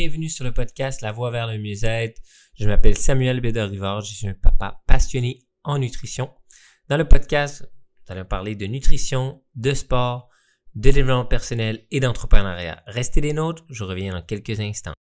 [0.00, 2.22] Bienvenue sur le podcast La Voie vers le mieux-être.
[2.54, 4.02] Je m'appelle Samuel Bédard-Rivard.
[4.02, 6.30] Je suis un papa passionné en nutrition.
[6.88, 7.68] Dans le podcast,
[8.06, 10.28] nous allons parler de nutrition, de sport,
[10.76, 12.80] de développement personnel et d'entrepreneuriat.
[12.86, 14.92] Restez des nôtres, je reviens dans quelques instants.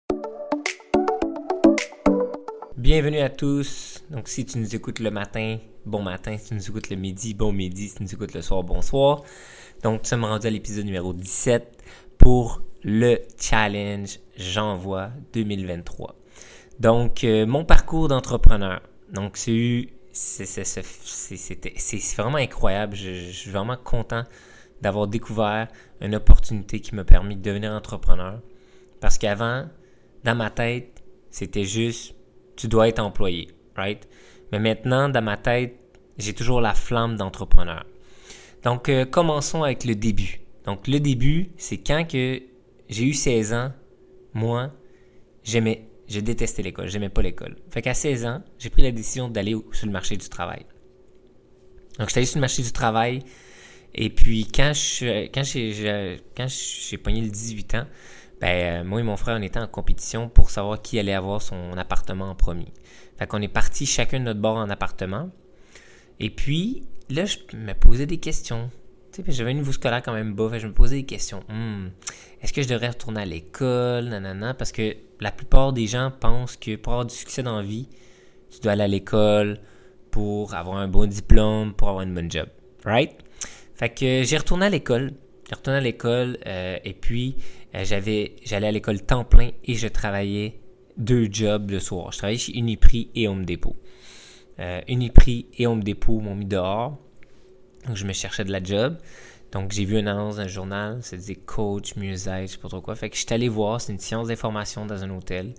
[2.79, 4.03] Bienvenue à tous.
[4.09, 6.39] Donc, si tu nous écoutes le matin, bon matin.
[6.39, 7.91] Si tu nous écoutes le midi, bon midi.
[7.91, 9.25] Si tu nous écoutes le soir, bonsoir.
[9.83, 11.83] Donc, nous sommes rendus à l'épisode numéro 17
[12.17, 16.15] pour le challenge J'envoie 2023.
[16.79, 18.83] Donc, euh, mon parcours d'entrepreneur.
[19.13, 22.97] Donc, c'est c'est vraiment incroyable.
[22.97, 24.25] Je, je, suis vraiment content
[24.81, 25.69] d'avoir découvert
[26.01, 28.41] une opportunité qui m'a permis de devenir entrepreneur.
[29.01, 29.67] Parce qu'avant,
[30.25, 32.15] dans ma tête, c'était juste,
[32.57, 34.09] tu dois être employé, right?
[34.53, 35.79] Mais maintenant, dans ma tête,
[36.19, 37.85] j'ai toujours la flamme d'entrepreneur.
[38.63, 40.41] Donc, euh, commençons avec le début.
[40.65, 42.43] Donc, le début, c'est quand que
[42.89, 43.73] j'ai eu 16 ans,
[44.37, 44.71] moi,
[45.43, 47.57] j'aimais, je détestais l'école, j'aimais pas l'école.
[47.71, 50.67] Fait qu'à 16 ans, j'ai pris la décision d'aller sur le marché du travail.
[51.99, 53.23] Donc, j'étais allé sur le marché du travail,
[53.95, 56.47] et puis quand je, quand j'ai, quand
[57.03, 57.87] pogné le 18 ans,
[58.41, 61.41] ben, euh, moi et mon frère, on était en compétition pour savoir qui allait avoir
[61.41, 62.73] son appartement en premier.
[63.19, 65.31] Fait qu'on est parti chacun de notre bord en appartement.
[66.21, 68.71] Et puis, là, je me posais des questions.
[69.29, 71.43] J'avais une niveau scolaire quand même bas, je me posais des questions.
[71.49, 71.89] Hmm,
[72.43, 76.57] est-ce que je devrais retourner à l'école, nanana, parce que la plupart des gens pensent
[76.57, 77.89] que pour avoir du succès dans la vie,
[78.51, 79.61] tu dois aller à l'école
[80.11, 82.49] pour avoir un bon diplôme, pour avoir une bonne job,
[82.85, 83.13] right?
[83.75, 85.13] Fait que j'ai retourné à l'école,
[85.49, 87.37] j'ai retourné à l'école euh, et puis
[87.75, 90.61] euh, j'avais, j'allais à l'école temps plein et je travaillais
[90.97, 92.13] deux jobs le soir.
[92.13, 93.77] Je travaillais chez Uniprix et Home Depot.
[94.59, 96.99] Euh, Uniprix et Home Depot m'ont mis dehors
[97.87, 98.99] donc, je me cherchais de la job.
[99.53, 102.69] Donc, j'ai vu une annonce dans un journal, ça disait coach, mieux-être, je sais pas
[102.69, 102.97] trop quoi.
[102.97, 105.55] Fait que je suis allé voir, c'est une science d'information dans un hôtel.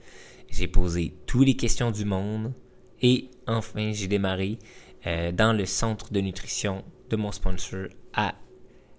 [0.50, 2.54] J'ai posé toutes les questions du monde
[3.02, 4.60] et enfin, j'ai démarré
[5.06, 8.36] euh, dans le centre de nutrition de mon sponsor à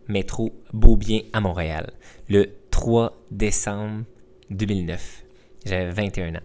[0.09, 1.93] Métro Beaubien à Montréal
[2.29, 4.05] le 3 décembre
[4.51, 5.25] 2009.
[5.67, 6.41] J'avais 21 ans.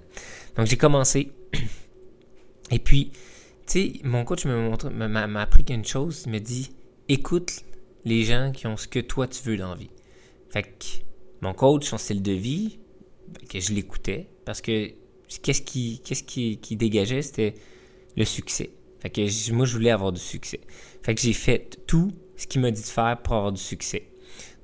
[0.57, 1.31] Donc, j'ai commencé.
[2.71, 3.11] Et puis,
[3.66, 6.72] sais, mon coach m'a appris qu'une chose, il me dit
[7.09, 7.63] écoute
[8.06, 9.91] les gens qui ont ce que toi tu veux dans la vie.
[10.50, 10.85] Fait que
[11.41, 12.79] mon coach, son style de vie,
[13.50, 14.91] que je l'écoutais, parce que
[15.41, 17.56] qu'est-ce qui dégageait, c'était
[18.16, 18.69] le succès.
[19.03, 20.62] Fait que moi, je voulais avoir du succès.
[21.01, 24.03] Fait que j'ai fait tout ce qu'il m'a dit de faire pour avoir du succès.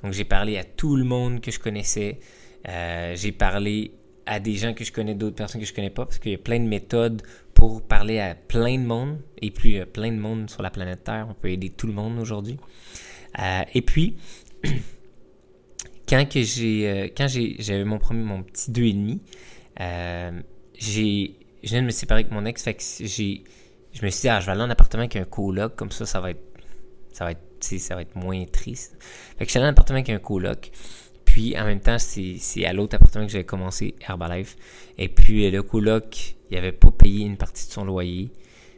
[0.01, 2.19] Donc, j'ai parlé à tout le monde que je connaissais.
[2.67, 3.91] Euh, j'ai parlé
[4.25, 6.35] à des gens que je connais, d'autres personnes que je connais pas, parce qu'il y
[6.35, 7.21] a plein de méthodes
[7.59, 11.27] pour parler à plein de monde, et puis plein de monde sur la planète Terre.
[11.29, 12.55] On peut aider tout le monde aujourd'hui.
[13.37, 14.15] Euh, et puis,
[16.07, 19.21] quand que j'ai, euh, quand j'avais mon premier, mon petit deux et demi,
[19.81, 20.41] euh,
[20.77, 23.43] j'ai, je viens de me séparer avec mon ex, fait que j'ai,
[23.91, 26.05] je me suis dit, ah, je vais aller en appartement avec un coloc, comme ça,
[26.05, 26.45] ça va être,
[27.11, 28.95] ça va être, ça va être moins triste.
[29.37, 30.71] Fait que allé en appartement avec un coloc.
[31.29, 34.57] Puis en même temps, c'est à l'autre appartement que j'avais commencé, Herbalife.
[34.97, 38.31] Et puis euh, le coloc, il avait pas payé une partie de son loyer.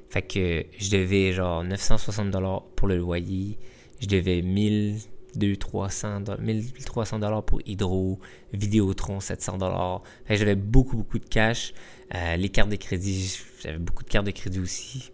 [0.09, 3.57] Fait que je devais genre 960 dollars pour le loyer.
[4.01, 8.19] Je devais 1200 1300 dollars pour Hydro,
[8.51, 10.03] Vidéotron 700 dollars.
[10.29, 11.73] J'avais beaucoup beaucoup de cash.
[12.13, 15.13] Euh, les cartes de crédit, j'avais beaucoup de cartes de crédit aussi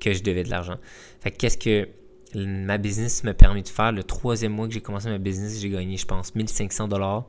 [0.00, 0.76] que je devais de l'argent.
[1.20, 1.88] Fait que qu'est-ce que
[2.34, 3.92] ma business m'a permis de faire.
[3.92, 7.26] Le troisième mois que j'ai commencé ma business, j'ai gagné, je pense, 1500 dollars.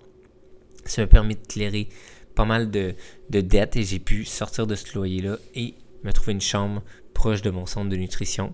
[0.85, 1.89] Ça m'a permis de clairer
[2.35, 2.95] pas mal de,
[3.29, 6.83] dettes et j'ai pu sortir de ce loyer-là et me trouver une chambre
[7.13, 8.53] proche de mon centre de nutrition.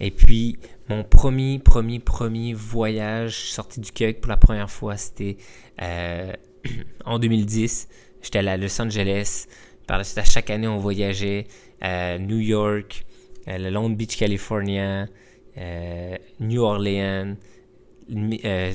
[0.00, 5.36] Et puis, mon premier, premier, premier voyage sorti du Québec pour la première fois, c'était
[5.80, 6.32] euh,
[7.04, 7.88] en 2010.
[8.22, 9.46] J'étais à Los Angeles.
[9.86, 11.46] Par la suite, à chaque année, on voyageait
[11.80, 13.04] à New York,
[13.46, 15.06] à Long Beach, California,
[15.58, 17.36] euh, New Orleans,
[18.10, 18.72] euh,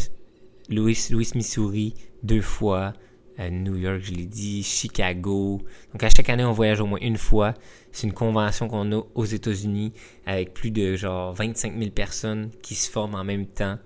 [0.70, 1.94] Louis, Louis, Missouri
[2.24, 2.94] deux fois,
[3.40, 5.62] euh, New York, je l'ai dit, Chicago.
[5.92, 7.54] Donc à chaque année, on voyage au moins une fois.
[7.92, 9.94] C'est une convention qu'on a aux États-Unis
[10.26, 13.78] avec plus de genre 25 000 personnes qui se forment en même temps.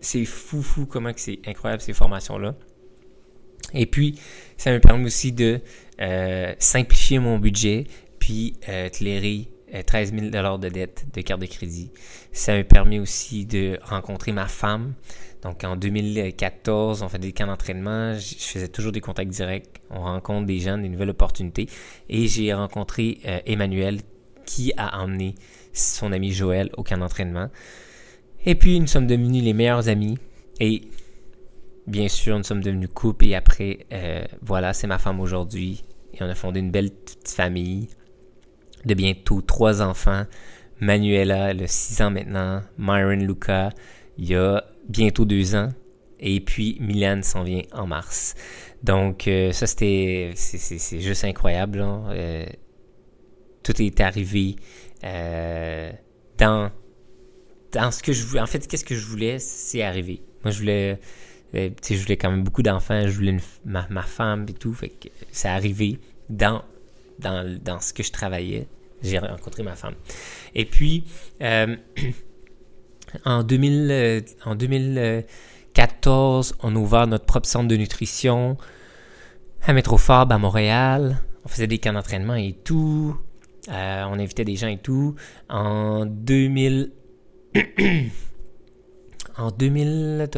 [0.00, 2.54] C'est fou, fou comment c'est incroyable ces formations-là.
[3.74, 4.18] Et puis,
[4.56, 5.60] ça me permet aussi de
[6.58, 7.86] simplifier mon budget,
[8.18, 9.48] puis euh, clairer
[9.86, 11.90] 13 000 de dette de carte de crédit.
[12.32, 14.94] Ça m'a permis aussi de rencontrer ma femme.
[15.42, 18.14] Donc en 2014, on fait des camps d'entraînement.
[18.14, 19.80] Je faisais toujours des contacts directs.
[19.90, 21.68] On rencontre des gens, des nouvelles opportunités.
[22.08, 24.00] Et j'ai rencontré euh, Emmanuel
[24.46, 25.34] qui a emmené
[25.72, 27.50] son ami Joël au camp d'entraînement.
[28.44, 30.18] Et puis nous sommes devenus les meilleurs amis.
[30.60, 30.82] Et
[31.86, 35.84] bien sûr, nous sommes devenus couple et après, euh, voilà, c'est ma femme aujourd'hui.
[36.14, 37.88] Et on a fondé une belle petite famille
[38.88, 40.24] de bientôt trois enfants.
[40.80, 42.62] Manuela, elle a six ans maintenant.
[42.78, 43.70] Myron Luca,
[44.16, 45.68] il y a bientôt deux ans.
[46.20, 48.34] Et puis Milan s'en vient en mars.
[48.82, 51.84] Donc euh, ça c'était c'est juste incroyable.
[51.84, 52.46] Euh,
[53.62, 54.56] tout est arrivé
[55.04, 55.92] euh,
[56.38, 56.70] dans
[57.72, 58.40] dans ce que je voulais.
[58.40, 60.22] En fait, qu'est-ce que je voulais, c'est arrivé.
[60.42, 60.98] Moi, je voulais,
[61.52, 63.06] je voulais quand même beaucoup d'enfants.
[63.06, 64.72] Je voulais ma, ma, femme et tout.
[64.72, 65.98] Fait que c'est arrivé
[66.30, 66.62] dans,
[67.18, 68.66] dans, dans ce que je travaillais.
[69.02, 69.94] J'ai rencontré ma femme.
[70.54, 71.04] Et puis,
[73.24, 75.24] en 2000, en 2000
[75.78, 78.56] 14, on a ouvert notre propre centre de nutrition
[79.62, 81.18] à Métrofarb à Montréal.
[81.44, 83.16] On faisait des camps d'entraînement et tout.
[83.68, 85.14] Euh, on invitait des gens et tout.
[85.48, 86.90] En 2000...
[89.36, 90.28] en 2000...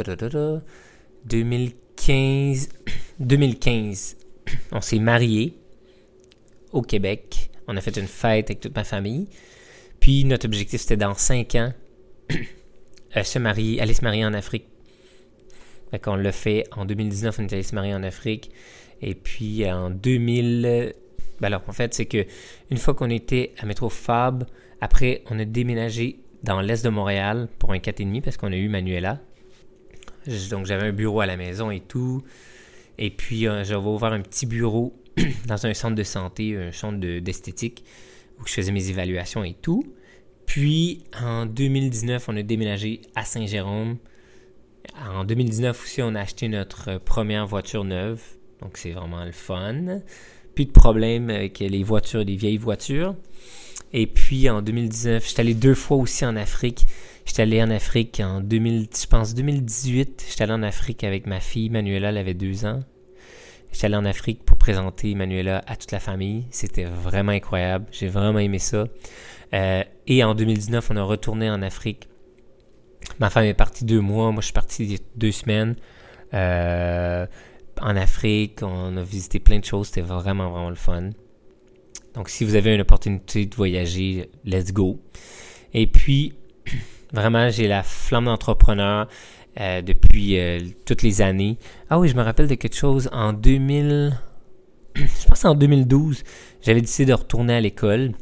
[1.25, 2.69] 2015...
[3.19, 4.17] 2015,
[4.73, 5.59] on s'est mariés
[6.73, 7.50] au Québec.
[7.71, 9.29] On a fait une fête avec toute ma famille.
[10.01, 11.73] Puis notre objectif, c'était dans 5 ans,
[13.17, 14.65] euh, se marier, aller se marier en Afrique
[15.91, 18.51] fait on l'a fait en 2019, on est allé se marier en Afrique.
[19.03, 20.95] Et puis en 2000.
[21.41, 22.27] Ben alors, en fait, c'est que
[22.71, 24.45] une fois qu'on était à Métro Fab,
[24.81, 28.69] après, on a déménagé dans l'est de Montréal pour un 4,5 parce qu'on a eu
[28.69, 29.21] Manuela.
[30.51, 32.23] Donc, j'avais un bureau à la maison et tout.
[32.99, 34.95] Et puis, euh, j'avais ouvert un petit bureau
[35.47, 37.85] dans un centre de santé, un centre d'esthétique,
[38.41, 39.85] où je faisais mes évaluations et tout.
[40.47, 43.99] Puis, en 2019, on a déménagé à Saint-Jérôme
[44.99, 48.23] en 2019 aussi, on a acheté notre première voiture neuve.
[48.61, 50.01] Donc, c'est vraiment le fun.
[50.55, 53.15] Plus de problème avec les voitures, les vieilles voitures.
[53.93, 56.87] Et puis, en 2019, j'étais allé deux fois aussi en Afrique.
[57.25, 60.27] J'étais allé en Afrique en 2000, je pense 2018.
[60.29, 62.81] J'étais allé en Afrique avec ma fille, Manuela, elle avait deux ans.
[63.73, 66.47] J'étais allé en Afrique pour présenter Manuela à toute la famille.
[66.51, 67.87] C'était vraiment incroyable.
[67.93, 68.87] J'ai vraiment aimé ça.
[69.55, 72.11] Euh, et en 2019, on a retourné en Afrique
[73.19, 75.77] Ma femme est partie deux mois, moi je suis parti deux semaines.
[76.33, 77.27] Euh,
[77.81, 81.11] en Afrique, on a visité plein de choses, c'était vraiment, vraiment le fun.
[82.15, 85.01] Donc si vous avez une opportunité de voyager, let's go.
[85.75, 86.35] Et puis,
[87.13, 89.09] vraiment, j'ai la flamme d'entrepreneur
[89.59, 91.59] euh, depuis euh, toutes les années.
[91.89, 93.09] Ah oui, je me rappelle de quelque chose.
[93.13, 94.17] En 2000,
[94.95, 96.23] je pense en 2012,
[96.63, 98.13] j'avais décidé de retourner à l'école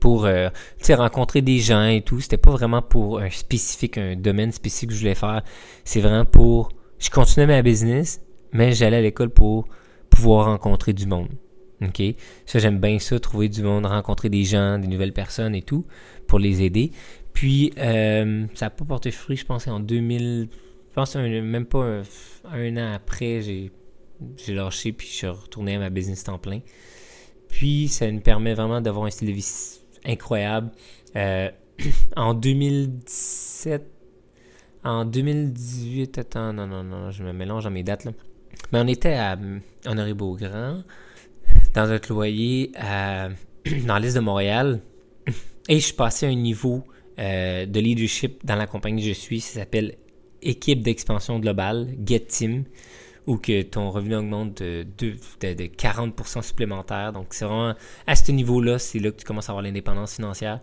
[0.00, 0.48] pour euh,
[0.90, 2.20] rencontrer des gens et tout.
[2.20, 5.42] C'était pas vraiment pour un spécifique, un domaine spécifique que je voulais faire.
[5.84, 6.70] C'est vraiment pour.
[6.98, 8.20] Je continuais ma business,
[8.52, 9.66] mais j'allais à l'école pour
[10.08, 11.28] pouvoir rencontrer du monde.
[11.82, 12.02] OK?
[12.46, 15.84] Ça, j'aime bien ça, trouver du monde, rencontrer des gens, des nouvelles personnes et tout,
[16.26, 16.92] pour les aider.
[17.34, 20.48] Puis, euh, ça n'a pas porté fruit, je pense, en 2000.
[20.90, 22.02] Je pense même pas
[22.44, 23.72] un, an après, j'ai,
[24.48, 26.60] lâché, puis je suis retourné à ma business temps plein.
[27.48, 30.70] Puis, ça me permet vraiment d'avoir un style de vie incroyable.
[31.16, 31.50] Euh,
[32.16, 33.84] en 2017,
[34.84, 38.12] en 2018, attends, non, non, non, je me mélange dans mes dates là.
[38.72, 39.36] Mais on était à
[39.86, 40.84] Honoré-Beaugrand,
[41.74, 42.70] dans un loyer
[43.86, 44.80] dans l'Est de Montréal,
[45.68, 46.84] et je suis passé à un niveau
[47.18, 49.96] euh, de leadership dans la compagnie que je suis, ça s'appelle
[50.42, 52.64] Équipe d'expansion globale, Get Team
[53.26, 57.12] ou que ton revenu augmente de, de, 40% supplémentaire.
[57.12, 57.74] Donc, c'est vraiment
[58.06, 60.60] à ce niveau-là, c'est là que tu commences à avoir l'indépendance financière.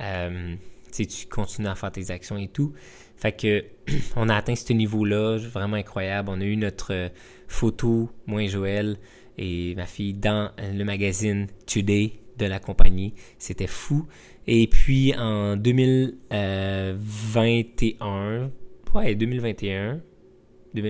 [0.00, 0.54] Euh,
[0.92, 2.72] tu continues à faire tes actions et tout.
[3.16, 3.64] Fait que
[4.16, 6.30] on a atteint ce niveau-là, vraiment incroyable.
[6.30, 7.08] On a eu notre euh,
[7.48, 8.96] photo, moi et Joël
[9.36, 13.14] et ma fille, dans le magazine Today de la compagnie.
[13.38, 14.06] C'était fou.
[14.46, 18.50] Et puis en 2021,
[18.94, 20.00] ouais, 2021,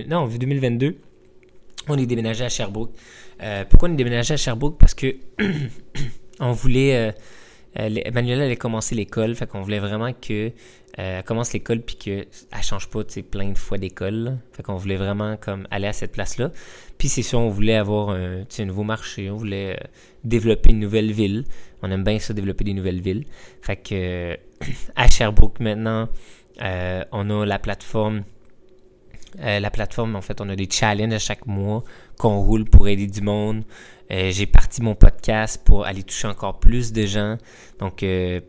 [0.07, 0.97] non, 2022,
[1.87, 2.91] on est déménagé à Sherbrooke.
[3.41, 4.77] Euh, pourquoi on est déménagé à Sherbrooke?
[4.77, 5.15] Parce que
[6.39, 6.95] on voulait.
[6.95, 7.11] Euh,
[7.79, 10.51] euh allait commencer l'école, fait qu'on voulait vraiment que
[10.97, 12.27] euh, commence l'école puis qu'elle
[12.61, 14.37] change pas plein de fois d'école.
[14.53, 16.51] Fait qu'on voulait vraiment comme aller à cette place-là.
[16.97, 19.77] Puis c'est sûr, on voulait avoir un nouveau marché, on voulait
[20.23, 21.43] développer une nouvelle ville.
[21.85, 23.25] On aime bien ça, développer des nouvelles villes.
[23.61, 24.37] Fait que
[24.95, 26.09] à Sherbrooke maintenant,
[26.59, 28.23] on a la plateforme
[29.41, 31.83] euh, la plateforme, en fait, on a des challenges à chaque mois
[32.17, 33.63] qu'on roule pour aider du monde.
[34.11, 37.37] Euh, j'ai parti mon podcast pour aller toucher encore plus de gens.
[37.79, 38.39] Donc, euh,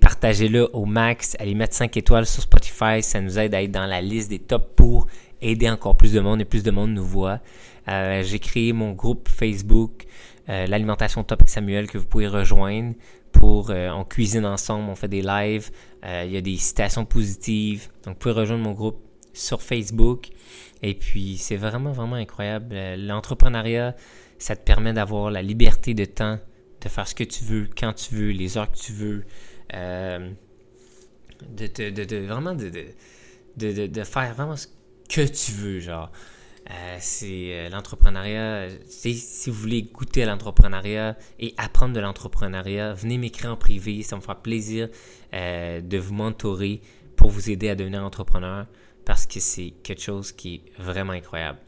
[0.00, 3.86] partagez-le au max, allez mettre 5 étoiles sur Spotify, ça nous aide à être dans
[3.86, 5.06] la liste des tops pour
[5.40, 7.40] aider encore plus de monde et plus de monde nous voit.
[7.88, 10.04] Euh, j'ai créé mon groupe Facebook,
[10.66, 12.94] l'alimentation top avec Samuel, que vous pouvez rejoindre
[13.32, 15.70] pour on cuisine ensemble, on fait des lives,
[16.02, 17.88] il y a des citations positives.
[18.04, 19.00] Donc, vous pouvez rejoindre mon groupe
[19.32, 20.28] sur Facebook.
[20.82, 22.74] Et puis, c'est vraiment, vraiment incroyable.
[22.96, 23.94] L'entrepreneuriat,
[24.38, 26.38] ça te permet d'avoir la liberté de temps,
[26.80, 29.24] de faire ce que tu veux, quand tu veux, les heures que tu veux.
[29.74, 30.30] Euh,
[31.48, 32.70] de, de, de, vraiment de,
[33.56, 34.66] de, de, faire vraiment ce
[35.08, 36.10] que tu veux, genre.
[36.68, 38.68] Euh, c'est euh, l'entrepreneuriat.
[38.88, 44.02] Si vous voulez goûter à l'entrepreneuriat et apprendre de l'entrepreneuriat, venez m'écrire en privé.
[44.02, 44.88] Ça me fera plaisir
[45.32, 46.80] de vous mentorer
[47.16, 48.66] pour vous aider à devenir entrepreneur
[49.04, 51.58] parce que c'est quelque chose qui est vraiment incroyable.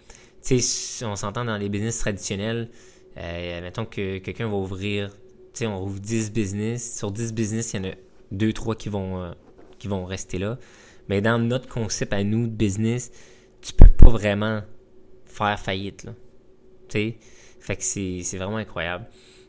[0.42, 2.68] Tu sais, on s'entend dans les business traditionnels,
[3.16, 5.18] euh, mettons que quelqu'un va ouvrir, tu
[5.54, 6.96] sais, on ouvre 10 business.
[6.96, 7.94] Sur 10 business, il y en a
[8.32, 9.32] 2, 3 qui vont, euh,
[9.78, 10.58] qui vont rester là.
[11.08, 13.12] Mais dans notre concept à nous de business,
[13.61, 14.62] tu peux pas vraiment
[15.33, 16.15] faire faillite, là.
[16.89, 17.17] Tu sais?
[17.61, 19.07] Fait que c'est vraiment incroyable.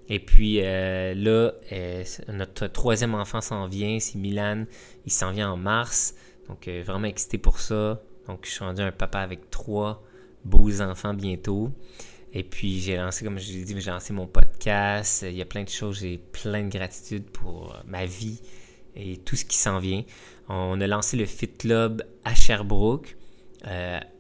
[0.10, 4.66] Et puis euh, là, euh, notre troisième enfant s'en vient, c'est Milan.
[5.06, 6.16] Il s'en vient en mars.
[6.48, 8.02] Donc euh, vraiment excité pour ça.
[8.28, 10.04] Donc je suis rendu un papa avec trois
[10.46, 11.72] beaux enfants bientôt.
[12.34, 15.26] Et puis j'ai lancé, comme je l'ai dit, j'ai lancé mon podcast.
[15.28, 18.42] Il y a plein de choses, j'ai plein de gratitude pour ma vie
[18.96, 20.04] et tout ce qui s'en vient.
[20.50, 23.16] On a lancé le Fit Club à Sherbrooke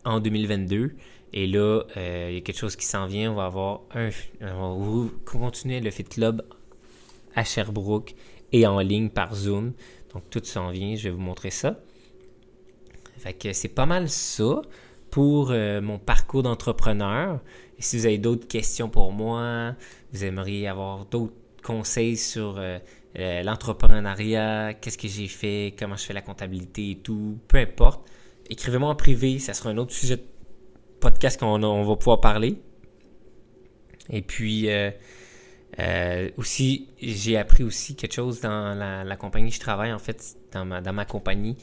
[0.05, 0.95] en 2022.
[1.33, 3.31] Et là, euh, il y a quelque chose qui s'en vient.
[3.31, 4.09] On va avoir un.
[4.41, 6.43] On va continuer le Fit Club
[7.35, 8.13] à Sherbrooke
[8.51, 9.73] et en ligne par Zoom.
[10.13, 10.95] Donc tout s'en vient.
[10.95, 11.79] Je vais vous montrer ça.
[13.17, 14.61] Fait que c'est pas mal ça
[15.09, 17.39] pour euh, mon parcours d'entrepreneur.
[17.79, 19.75] Et si vous avez d'autres questions pour moi,
[20.11, 22.79] vous aimeriez avoir d'autres conseils sur euh,
[23.15, 28.09] l'entrepreneuriat, qu'est-ce que j'ai fait, comment je fais la comptabilité et tout, peu importe,
[28.49, 30.23] écrivez-moi en privé, ça sera un autre sujet de
[31.03, 32.57] podcast qu'on on va pouvoir parler.
[34.09, 34.91] Et puis euh,
[35.79, 40.35] euh, aussi, j'ai appris aussi quelque chose dans la, compagnie que je travaille, en fait,
[40.51, 41.57] dans ma, dans ma compagnie.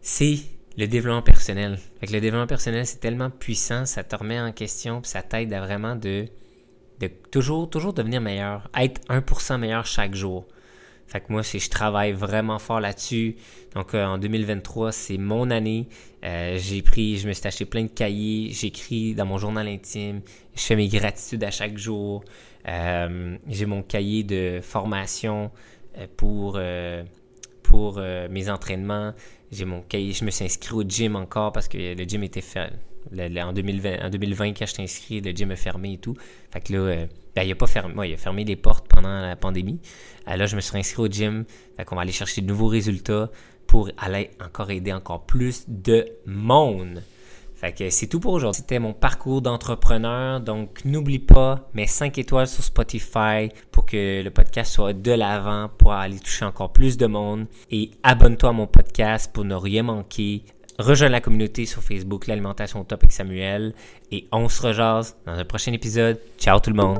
[0.00, 0.38] C'est
[0.76, 1.78] le développement personnel.
[2.02, 5.60] le développement personnel, c'est tellement puissant, ça te remet en question, puis ça t'aide à
[5.60, 6.26] vraiment de,
[7.00, 10.46] de toujours, toujours devenir meilleur, être 1% meilleur chaque jour.
[11.06, 13.36] Fait que moi, je travaille vraiment fort là-dessus.
[13.74, 15.88] Donc, euh, en 2023, c'est mon année.
[16.24, 18.50] Euh, j'ai pris, je me suis acheté plein de cahiers.
[18.50, 20.20] J'écris dans mon journal intime.
[20.54, 22.24] Je fais mes gratitudes à chaque jour.
[22.66, 25.52] Euh, j'ai mon cahier de formation
[26.16, 26.58] pour,
[27.62, 29.14] pour mes entraînements.
[29.52, 30.12] J'ai mon cahier.
[30.12, 32.72] Je me suis inscrit au gym encore parce que le gym était fait.
[33.12, 36.14] En, 2020, en 2020, quand je t'ai inscrit, le gym est fermé et tout.
[36.50, 39.36] Fait que là, ben, il a pas fermé, il a fermé les portes pendant la
[39.36, 39.80] pandémie.
[40.28, 41.44] Euh, là, je me suis inscrit au gym.
[41.76, 43.30] Fait qu'on va aller chercher de nouveaux résultats
[43.66, 47.02] pour aller encore aider encore plus de monde.
[47.56, 48.60] Fait que c'est tout pour aujourd'hui.
[48.60, 50.40] C'était mon parcours d'entrepreneur.
[50.40, 55.70] Donc, n'oublie pas mes 5 étoiles sur Spotify pour que le podcast soit de l'avant
[55.78, 57.46] pour aller toucher encore plus de monde.
[57.70, 60.42] Et abonne-toi à mon podcast pour ne rien manquer.
[60.78, 63.74] Rejoins la communauté sur Facebook, l'alimentation top avec Samuel.
[64.12, 66.20] Et on se rejase dans un prochain épisode.
[66.38, 66.98] Ciao tout le monde.